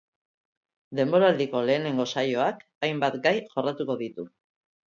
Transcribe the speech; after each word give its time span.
Denboraldiko 0.99 1.61
lehenengo 1.71 2.07
saioak 2.13 2.65
hainbat 2.89 3.21
gai 3.29 3.35
jorratuko 3.53 4.01
ditu. 4.05 4.31